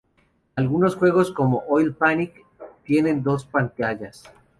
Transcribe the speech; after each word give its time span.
Algunos 0.55 0.95
juegos, 0.95 1.31
como 1.31 1.61
Oil 1.69 1.93
Panic, 1.93 2.43
tienen 2.83 3.21
dos 3.21 3.45
pantallas. 3.45 4.23